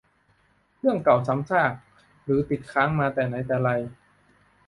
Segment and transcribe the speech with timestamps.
[0.79, 1.71] เรื่องเก่าซ้ำซาก
[2.23, 3.69] หรือติดค้างมาแต่ไหนแต่ไร